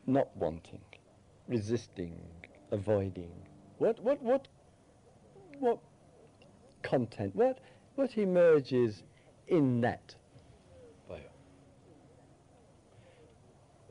[0.06, 0.82] not wanting,
[1.48, 2.20] resisting,
[2.72, 3.30] avoiding?
[3.78, 4.48] What, what, what,
[5.60, 5.78] what
[6.82, 7.60] content, what,
[7.94, 9.04] what emerges
[9.48, 10.14] in that?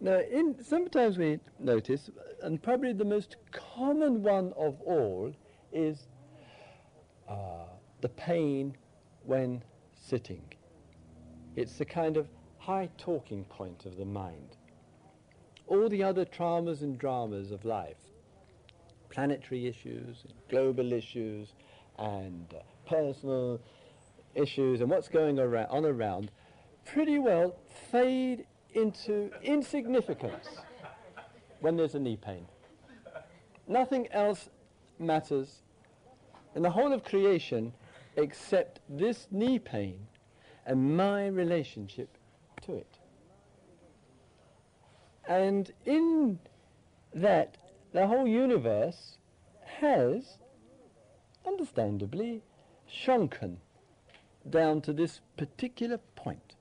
[0.02, 2.10] Now, in, sometimes we notice,
[2.44, 5.34] and probably the most common one of all
[5.72, 6.10] is
[7.28, 7.66] uh,
[8.02, 8.76] the pain
[9.24, 9.64] when
[9.96, 10.44] sitting.
[11.56, 12.28] It's the kind of
[12.60, 14.58] high talking point of the mind.
[15.66, 18.12] All the other traumas and dramas of life,
[19.10, 21.54] planetary issues, global issues,
[21.98, 23.60] and uh, personal
[24.36, 26.32] issues, and what's going around, on around,
[26.86, 27.56] pretty well
[27.92, 30.48] fade into insignificance
[31.62, 32.46] when there's a knee pain.
[33.68, 34.50] Nothing else
[35.00, 35.62] matters
[36.54, 37.74] in the whole of creation
[38.16, 40.08] except this knee pain
[40.66, 42.18] and my relationship
[42.62, 43.00] to it.
[45.28, 46.40] And in
[47.14, 47.58] that,
[47.94, 49.18] the whole universe
[49.80, 50.38] has,
[51.46, 52.44] understandably,
[52.88, 53.58] shrunken
[54.50, 56.56] down to this particular point.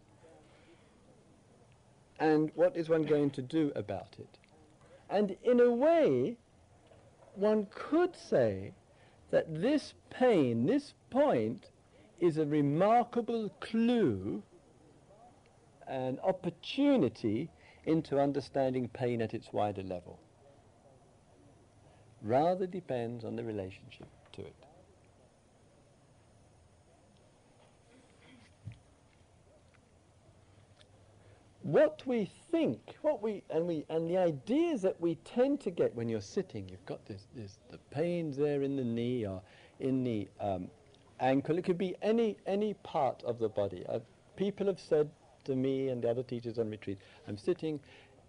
[2.18, 4.38] And what is one going to do about it?
[5.10, 6.36] And in a way,
[7.34, 8.72] one could say
[9.30, 11.68] that this pain, this point,
[12.20, 14.42] is a remarkable clue,
[15.86, 17.50] an opportunity
[17.84, 20.18] into understanding pain at its wider level.
[22.22, 24.54] Rather depends on the relationship to it.
[31.74, 35.92] What we think, what we and we and the ideas that we tend to get
[35.96, 39.42] when you're sitting, you've got this, this the pains there in the knee or
[39.80, 40.68] in the um,
[41.18, 41.58] ankle.
[41.58, 43.84] It could be any any part of the body.
[43.88, 43.98] Uh,
[44.36, 45.10] people have said
[45.46, 47.80] to me and the other teachers on retreat, I'm sitting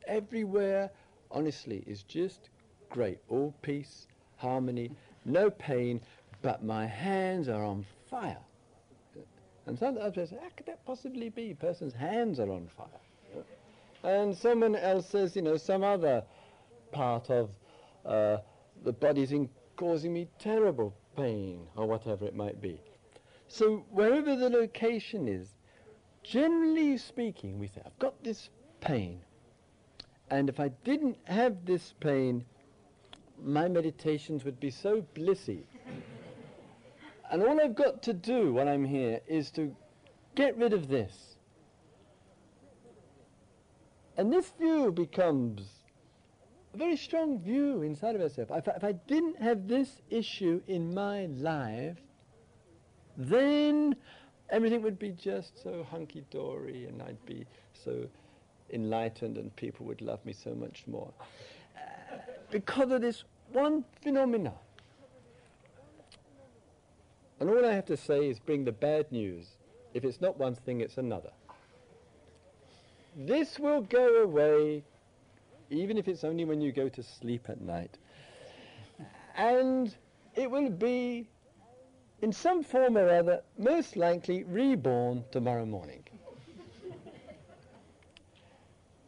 [0.08, 0.90] everywhere.
[1.30, 2.50] Honestly, is just
[2.90, 3.20] great.
[3.30, 4.90] All peace, harmony,
[5.24, 6.02] no pain,
[6.42, 8.42] but my hands are on fire.
[9.68, 11.52] And sometimes I say, how could that possibly be?
[11.52, 13.02] A person's hands are on fire
[14.06, 16.24] and someone else says, you know, some other
[16.92, 17.50] part of
[18.06, 18.38] uh,
[18.84, 22.80] the body's in causing me terrible pain or whatever it might be.
[23.48, 25.50] So wherever the location is,
[26.24, 29.22] generally speaking, we say, I've got this pain.
[30.30, 32.46] And if I didn't have this pain,
[33.44, 35.64] my meditations would be so blissy.
[37.32, 39.76] and all I've got to do when I'm here is to
[40.36, 41.35] get rid of this.
[44.18, 45.62] And this view becomes
[46.74, 48.52] a very strong view inside of ourselves.
[48.56, 51.98] If, if I didn't have this issue in my life,
[53.18, 53.96] then
[54.50, 58.08] everything would be just so hunky-dory and I'd be so
[58.72, 61.12] enlightened and people would love me so much more.
[61.76, 62.18] Uh,
[62.52, 64.54] because of this one phenomena.
[67.40, 69.58] And all I have to say is bring the bad news.
[69.94, 71.32] If it's not one thing, it's another.
[73.16, 74.84] This will go away,
[75.70, 77.98] even if it's only when you go to sleep at night.
[79.38, 79.96] And
[80.36, 81.30] it will be,
[82.22, 86.04] in some form or other, most likely reborn tomorrow morning.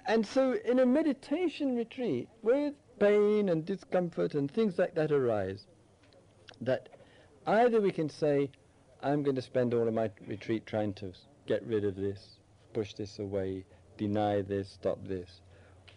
[0.05, 5.67] and so in a meditation retreat, with pain and discomfort and things like that arise,
[6.61, 6.87] that
[7.45, 8.49] either we can say,
[9.03, 11.11] I'm going to spend all of my retreat trying to
[11.45, 12.37] get rid of this,
[12.73, 13.65] push this away,
[13.97, 15.41] deny this, stop this.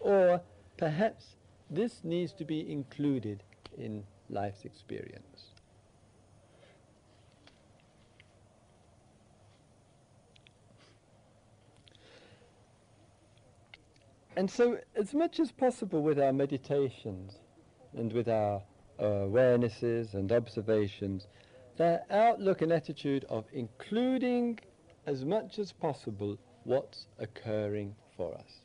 [0.00, 0.40] Or
[0.76, 1.36] perhaps
[1.70, 3.42] this needs to be included
[3.76, 5.50] in life's experience.
[14.36, 17.36] And so, as much as possible with our meditations
[17.94, 18.62] and with our
[18.98, 21.26] uh, awarenesses and observations,
[21.76, 24.58] their outlook and attitude of including
[25.06, 28.60] as much as possible what's occurring for us.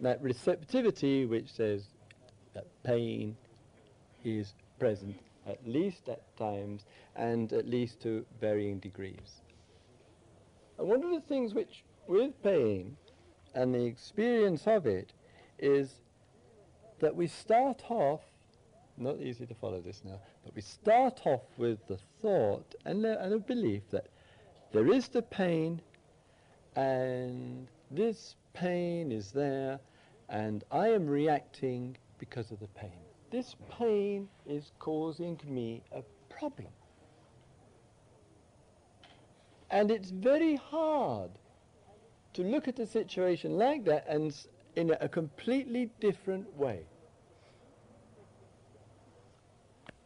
[0.00, 1.84] That receptivity which says
[2.54, 3.36] that pain
[4.24, 6.84] is present at least at times
[7.16, 9.42] and at least to varying degrees.
[10.78, 12.96] And one of the things which, with pain
[13.54, 15.12] and the experience of it,
[15.58, 16.00] is
[17.00, 18.22] that we start off,
[18.96, 23.22] not easy to follow this now, but we start off with the thought and, the,
[23.22, 24.06] and a belief that
[24.72, 25.80] there is the pain,
[26.76, 29.78] and this pain is there,
[30.28, 32.90] and I am reacting because of the pain.
[33.30, 36.72] This pain is causing me a problem.
[39.70, 41.30] And it's very hard
[42.34, 44.34] to look at a situation like that and
[44.76, 46.80] in a completely different way.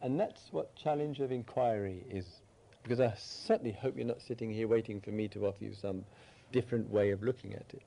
[0.01, 2.41] And that's what challenge of inquiry is.
[2.87, 6.05] Because I certainly hope you're not sitting here waiting for me to offer you some
[6.53, 7.81] different way of looking at it.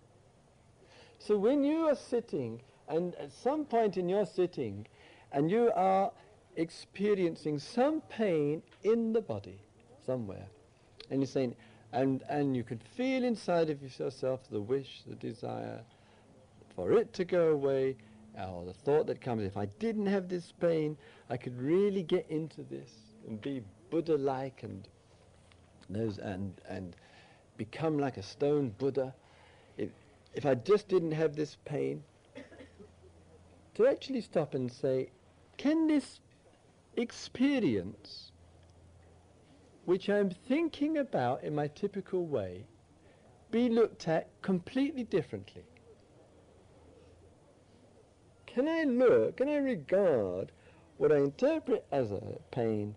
[1.19, 4.87] So when you are sitting, and at some point in your sitting,
[5.33, 6.13] and you are
[6.57, 9.59] experiencing some pain in the body
[10.05, 10.45] somewhere,
[11.09, 11.57] and you're saying,
[11.95, 15.81] and, and you can feel inside of yourself the wish, the desire
[16.77, 17.97] for it to go away,
[18.39, 20.99] or the thought that comes, if I didn't have this pain,
[21.31, 22.91] I could really get into this
[23.27, 24.89] and be Buddha-like and
[25.89, 26.95] those and and
[27.57, 29.15] become like a stone Buddha.
[29.77, 29.91] If
[30.35, 32.03] if I just didn't have this pain,
[33.75, 35.11] to actually stop and say,
[35.57, 36.21] can this
[36.97, 38.33] experience,
[39.85, 42.67] which I'm thinking about in my typical way,
[43.51, 45.65] be looked at completely differently?
[48.47, 50.53] Can I look, can I regard
[50.97, 52.21] what I interpret as a
[52.51, 52.95] pain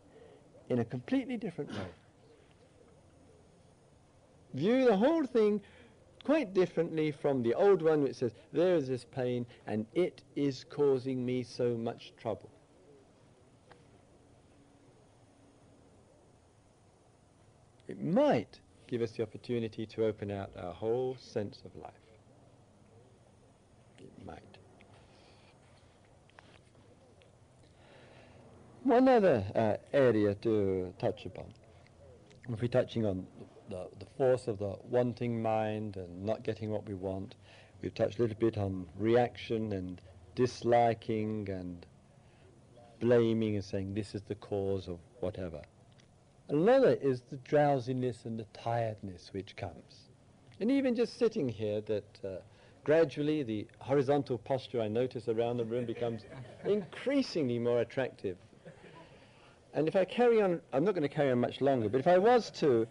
[0.73, 1.87] in a completely different way?
[4.53, 5.61] View the whole thing
[6.23, 10.65] quite differently from the old one which says, there is this pain and it is
[10.69, 12.49] causing me so much trouble.
[17.87, 21.91] It might give us the opportunity to open out our whole sense of life.
[23.99, 24.41] It might.
[28.83, 31.45] One other uh, area to touch upon,
[32.49, 33.25] if we're touching on
[33.69, 37.35] the, the force of the wanting mind and not getting what we want,
[37.81, 40.01] we've touched a little bit on reaction and
[40.35, 41.85] disliking and
[42.99, 45.61] blaming and saying this is the cause of whatever.
[46.49, 50.09] Another is the drowsiness and the tiredness which comes.
[50.59, 52.41] And even just sitting here that uh,
[52.83, 56.23] gradually the horizontal posture I notice around the room becomes
[56.65, 58.35] increasingly more attractive
[59.73, 62.07] and if I carry on, I'm not going to carry on much longer, but if
[62.07, 62.87] I was to,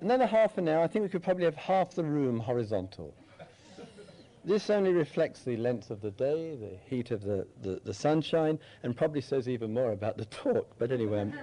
[0.00, 3.14] another half an hour, I think we could probably have half the room horizontal.
[4.44, 8.58] This only reflects the length of the day, the heat of the, the, the sunshine,
[8.82, 10.66] and probably says even more about the talk.
[10.78, 11.34] But anyway, I'm,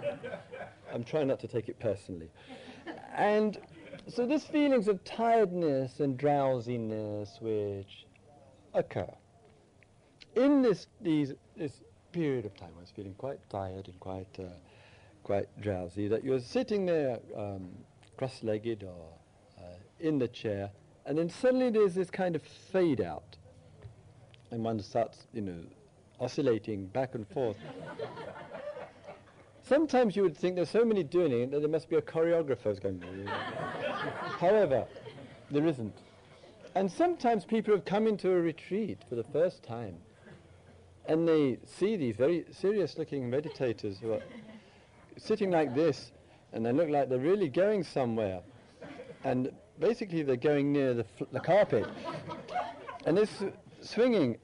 [0.93, 2.29] I'm trying not to take it personally.
[3.15, 3.57] And
[4.07, 8.05] so these feelings of tiredness and drowsiness which
[8.73, 9.07] occur
[10.35, 11.81] in this, these, this
[12.11, 14.43] period of time I was feeling quite tired and quite uh,
[15.23, 17.69] quite drowsy, that you're sitting there um,
[18.17, 19.13] cross-legged or
[19.59, 19.61] uh,
[19.99, 20.71] in the chair,
[21.05, 23.37] and then suddenly there's this kind of fade out,
[24.51, 25.61] and one starts, you know,
[26.19, 27.57] oscillating back and forth.
[29.61, 32.81] Sometimes you would think there's so many doing it that there must be a choreographer
[32.81, 33.27] going.
[34.39, 34.87] However,
[35.51, 35.95] there isn't.
[36.73, 39.95] And sometimes people have come into a retreat for the first time
[41.09, 44.21] and they see these very serious looking meditators who are
[45.17, 46.11] sitting like this
[46.53, 48.41] and they look like they're really going somewhere.
[49.23, 51.87] And basically they're going near the, the carpet.
[53.05, 53.43] And they're s-
[53.81, 54.37] swinging.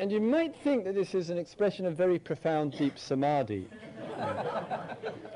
[0.00, 3.68] And you might think that this is an expression of very profound deep samadhi.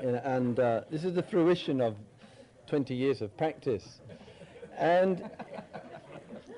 [0.01, 1.95] And, and uh, this is the fruition of
[2.67, 4.01] 20 years of practice.
[4.77, 5.29] And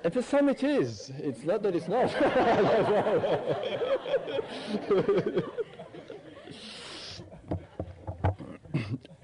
[0.04, 1.12] and for some it is.
[1.18, 2.14] It's not that it's not.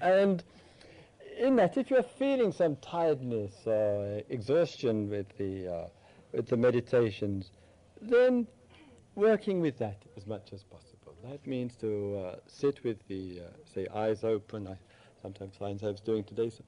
[0.00, 0.42] and
[1.38, 5.88] in that, if you're feeling some tiredness or exhaustion with the, uh,
[6.32, 7.50] with the meditations,
[8.00, 8.46] then
[9.14, 11.14] working with that as much as possible.
[11.24, 14.68] That means to uh, sit with the, uh, say, eyes open.
[14.68, 14.76] I
[15.22, 16.62] sometimes find I was doing today, so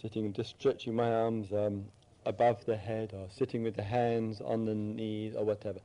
[0.00, 1.84] sitting and just stretching my arms um,
[2.26, 5.80] above the head or sitting with the hands on the knees or whatever.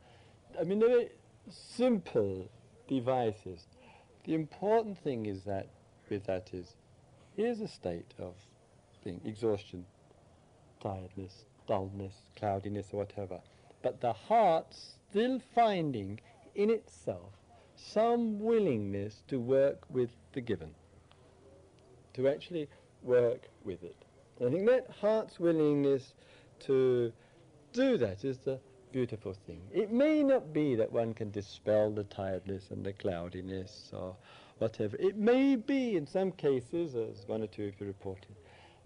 [0.60, 1.08] I mean, they're
[1.50, 2.50] simple
[2.88, 3.68] devices.
[4.26, 5.68] The important thing is that
[6.10, 6.76] with that is,
[7.36, 8.34] here's a state of
[9.04, 9.86] being exhaustion,
[10.82, 13.40] tiredness, dullness, cloudiness or whatever.
[13.82, 14.76] But the heart
[15.10, 16.20] still finding
[16.56, 17.34] in itself
[17.76, 20.72] some willingness to work with the given,
[22.14, 22.70] to actually
[23.04, 24.05] work with it.
[24.42, 26.14] I think that heart's willingness
[26.62, 27.14] to
[27.72, 28.60] do that is the
[28.92, 29.62] beautiful thing.
[29.74, 34.16] It may not be that one can dispel the tiredness and the cloudiness or
[34.58, 34.98] whatever.
[34.98, 38.36] It may be in some cases, as one or two of you reported,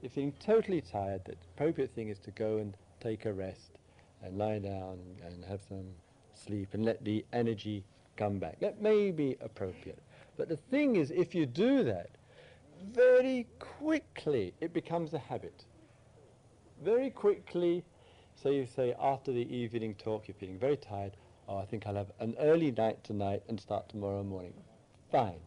[0.02, 3.80] if feeling totally tired, the appropriate thing is to go and take a rest
[4.24, 5.88] and lie down and have some
[6.34, 7.84] sleep and let the energy
[8.18, 8.60] come back.
[8.60, 10.00] That may be appropriate.
[10.38, 12.10] But the thing is, if you do that,
[12.94, 15.66] very quickly it becomes a habit.
[16.84, 17.84] Very quickly,
[18.36, 21.14] so you say after the evening talk, you're feeling very tired,
[21.48, 24.54] oh, I think I'll have an early night tonight and start tomorrow morning.
[25.12, 25.40] Fine.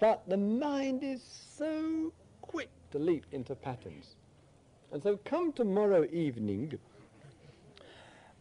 [0.00, 1.22] But the mind is
[1.56, 4.16] so quick to leap into patterns.
[4.92, 6.78] And so come tomorrow evening,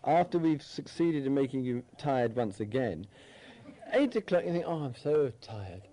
[0.05, 3.07] after we've succeeded in making you tired once again,
[3.93, 5.83] 8 o'clock you think, oh, I'm so tired.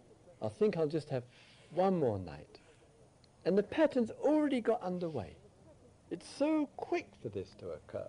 [0.41, 1.25] I think I'll just have
[1.73, 2.59] one more night.
[3.45, 5.37] And the pattern's already got underway.
[6.11, 8.09] It's so quick for this to occur.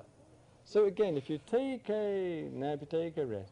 [0.66, 3.52] So again, if you take a nap, you take a rest,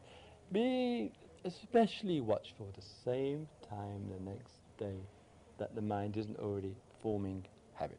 [0.52, 1.12] be
[1.44, 5.00] especially watchful the same time the next day
[5.58, 7.44] that the mind isn't already forming
[7.74, 7.98] habit.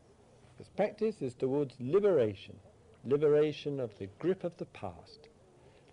[0.58, 2.56] This practice is towards liberation,
[3.06, 5.30] liberation of the grip of the past,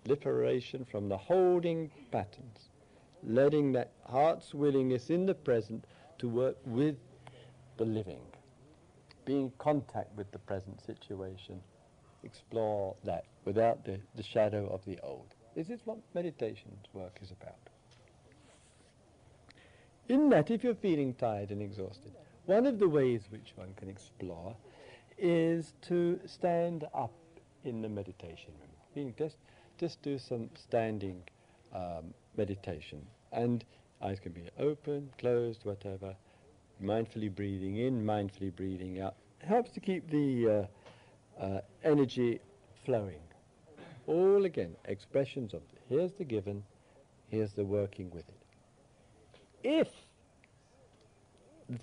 [0.07, 2.71] liberation from the holding patterns,
[3.23, 5.85] letting that heart's willingness in the present
[6.19, 6.97] to work with
[7.77, 8.21] the living,
[9.25, 11.61] be in contact with the present situation,
[12.23, 15.35] explore that without the, the shadow of the old.
[15.55, 17.57] This is what meditation's work is about.
[20.09, 22.13] In that, if you're feeling tired and exhausted,
[22.45, 24.55] one of the ways which one can explore
[25.19, 27.13] is to stand up
[27.65, 28.53] in the meditation
[28.95, 29.13] room.
[29.19, 29.37] Just,
[29.79, 31.23] just do some standing
[31.75, 33.05] um, meditation.
[33.33, 33.65] And
[34.03, 36.15] eyes can be open, closed, whatever.
[36.83, 39.15] Mindfully breathing in, mindfully breathing out.
[39.41, 40.69] Helps to keep the
[41.41, 42.41] uh, uh, energy
[42.85, 43.21] flowing.
[44.07, 46.63] All again, expressions of here's the given,
[47.29, 48.37] here's the working with it.
[49.63, 49.89] If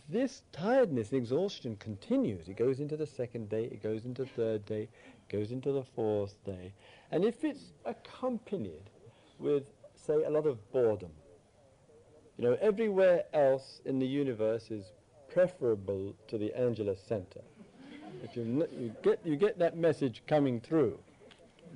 [0.08, 4.66] this tiredness exhaustion continues, it goes into the second day, it goes into the third
[4.66, 6.72] day, it goes into the fourth day,
[7.12, 8.90] and if it's accompanied
[9.40, 9.64] with,
[9.96, 11.12] say, a lot of boredom,
[12.38, 14.92] you know, everywhere else in the universe is
[15.32, 17.42] preferable to the Angelus center.
[18.24, 20.98] If you, you, get, you get that message coming through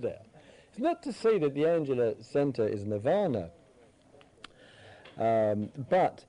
[0.02, 0.22] there.
[0.70, 3.50] It's not to say that the Angelus center is nirvana,
[5.18, 6.26] um, but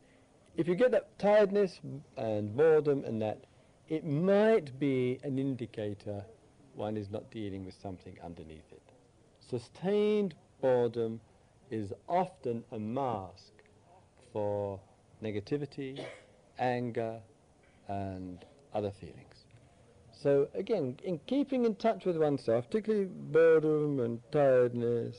[0.56, 1.80] if you get that tiredness
[2.16, 3.44] and boredom and that,
[3.88, 6.24] it might be an indicator
[6.74, 8.82] one is not dealing with something underneath it.
[9.40, 11.20] Sustained boredom
[11.70, 13.52] is often a mask
[14.38, 14.78] for
[15.20, 16.00] negativity,
[16.60, 17.18] anger,
[17.88, 19.46] and other feelings.
[20.12, 25.16] So again, in keeping in touch with oneself, particularly boredom and tiredness,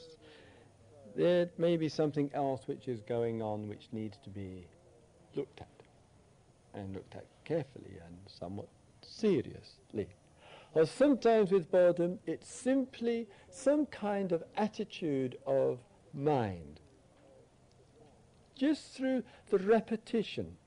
[1.18, 4.66] there may be something else which is going on which needs to be
[5.36, 5.68] looked at,
[6.74, 8.70] and looked at carefully and somewhat
[9.02, 10.08] seriously.
[10.76, 15.80] Or sometimes with boredom, it's simply some kind of attitude of
[16.14, 16.80] mind
[18.60, 20.58] just through the repetition,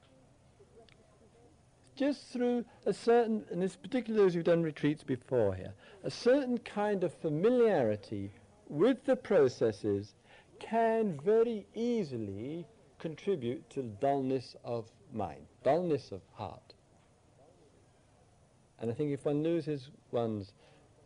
[1.95, 6.57] just through a certain, and it's particularly those who've done retreats before here, a certain
[6.59, 8.33] kind of familiarity
[8.69, 10.15] with the processes
[10.59, 12.67] can very easily
[12.99, 16.73] contribute to dullness of mind, dullness of heart.
[18.81, 20.53] And I think if one loses one's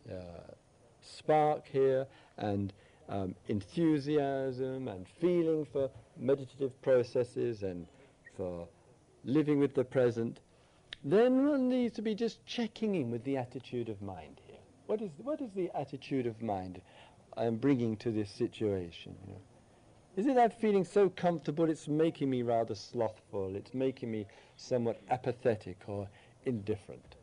[0.09, 0.53] uh,
[1.01, 2.07] spark here
[2.37, 2.71] and
[3.09, 7.87] um, enthusiasm and feeling for meditative processes and
[8.35, 8.67] for
[9.23, 10.39] living with the present,
[11.03, 14.57] then one needs to be just checking in with the attitude of mind here.
[14.87, 16.81] What is, what is the attitude of mind
[17.35, 19.15] I'm bringing to this situation?
[19.25, 19.39] You know?
[20.17, 24.99] Is it that feeling so comfortable it's making me rather slothful, it's making me somewhat
[25.11, 26.07] apathetic or
[26.45, 27.15] indifferent?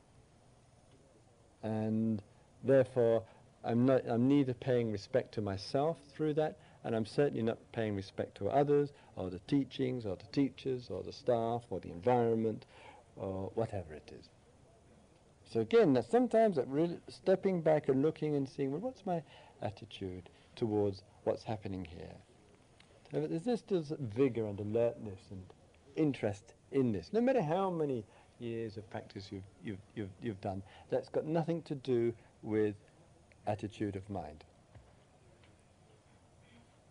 [1.65, 2.23] And
[2.63, 3.25] therefore,
[3.65, 7.97] I'm, not, I'm neither paying respect to myself through that, and I'm certainly not paying
[7.97, 12.67] respect to others, or the teachings, or the teachers, or the staff, or the environment,
[13.17, 14.29] or whatever it is.
[15.51, 19.23] So again, that sometimes that really stepping back and looking and seeing, well, what's my
[19.63, 22.15] attitude towards what's happening here?
[23.11, 25.43] So there's just this vigor and alertness and
[25.97, 28.05] interest in this, no matter how many
[28.41, 30.63] years of practice you've, you've, you've, you've done.
[30.91, 32.13] That's got nothing to do
[32.43, 32.75] with
[33.47, 34.45] attitude of mind.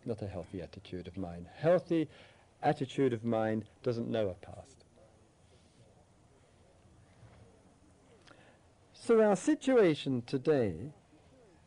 [0.04, 1.46] Not a healthy attitude of mind.
[1.56, 2.08] Healthy
[2.62, 4.84] attitude of mind doesn't know a past.
[8.92, 10.74] So our situation today,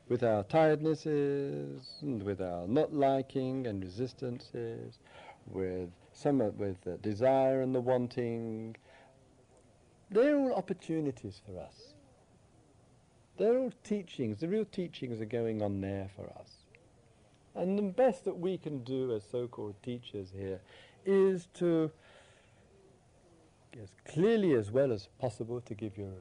[0.09, 4.99] with our tirednesses, and with our not liking and resistances,
[5.45, 8.75] with some with the desire and the wanting,
[10.09, 11.93] they're all opportunities for us
[13.37, 14.39] They're all teachings.
[14.39, 16.51] The real teachings are going on there for us.
[17.55, 20.59] And the best that we can do as so-called teachers here
[21.05, 21.91] is to,
[23.81, 26.13] as clearly as well as possible, to give you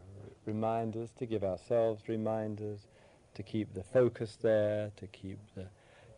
[0.44, 2.86] reminders, to give ourselves reminders,
[3.34, 5.66] to keep the focus there, to keep the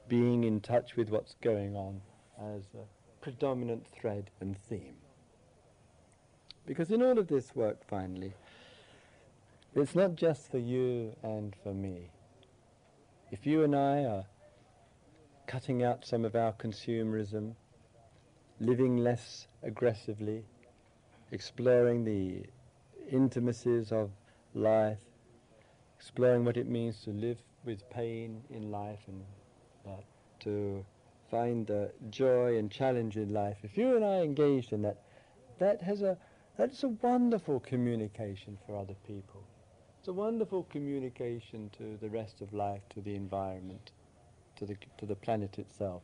[0.09, 2.01] being in touch with what's going on
[2.40, 2.84] as a
[3.20, 4.96] predominant thread and theme.
[6.66, 8.34] Because in all of this work, finally,
[9.81, 12.11] it's not just for you and for me.
[13.31, 14.24] If you and I are
[15.47, 17.55] cutting out some of our consumerism,
[18.61, 20.45] living less aggressively,
[21.33, 22.45] exploring the
[23.11, 24.11] intimacies of
[24.55, 24.99] life,
[25.99, 29.22] exploring what it means to live with pain in life and
[29.87, 30.01] uh,
[30.41, 30.85] to
[31.31, 33.59] find uh, joy and challenge in life.
[33.62, 35.03] If you and I engaged in that,
[35.59, 36.16] that has a
[36.57, 39.45] that's a wonderful communication for other people.
[40.09, 43.90] It's a wonderful communication to the rest of life, to the environment
[44.56, 46.00] to the, to the planet itself.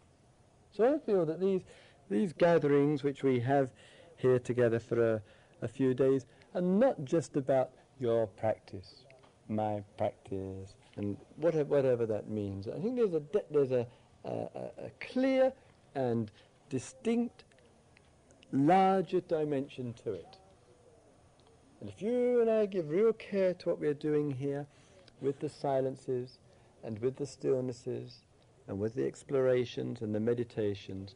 [0.72, 1.62] So I feel that these,
[2.10, 3.70] these gatherings which we have
[4.18, 5.22] here together for a,
[5.62, 9.06] a few days are not just about your practice,
[9.48, 12.68] my practice, and whatever, whatever that means.
[12.68, 13.86] I think there's a, there's a,
[14.26, 14.28] a,
[14.84, 15.50] a clear
[15.94, 16.30] and
[16.68, 17.44] distinct
[18.52, 20.36] larger dimension to it.
[21.84, 24.66] And if you and I give real care to what we're doing here
[25.20, 26.38] with the silences
[26.82, 28.22] and with the stillnesses
[28.66, 31.14] and with the explorations and the meditations,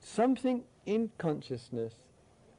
[0.00, 1.94] something in consciousness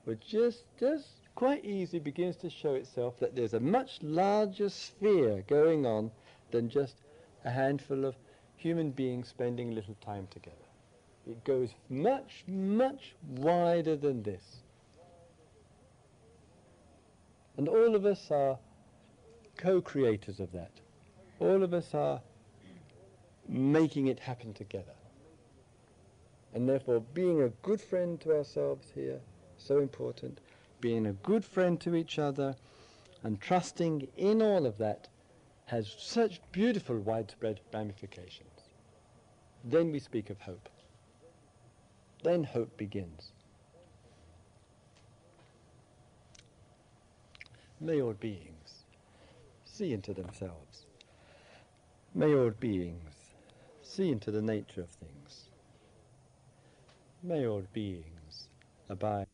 [0.05, 5.43] which just, just quite easily begins to show itself that there's a much larger sphere
[5.45, 6.11] going on
[6.51, 7.01] than just
[7.43, 8.15] a handful of
[8.55, 10.55] human beings spending a little time together.
[11.27, 14.61] It goes much, much wider than this.
[17.57, 18.57] And all of us are
[19.57, 20.71] co-creators of that.
[21.39, 22.21] All of us are
[23.47, 24.93] making it happen together.
[26.53, 29.19] And therefore, being a good friend to ourselves here,
[29.57, 30.39] so important,
[30.81, 32.55] being a good friend to each other,
[33.23, 35.07] and trusting in all of that
[35.65, 38.69] has such beautiful widespread ramifications.
[39.63, 40.69] Then we speak of hope.
[42.23, 43.31] Then hope begins.
[47.79, 48.85] May all beings
[49.65, 50.85] see into themselves.
[52.13, 53.33] May all beings
[53.81, 55.49] see into the nature of things.
[57.21, 58.47] May all beings
[58.89, 59.27] abide.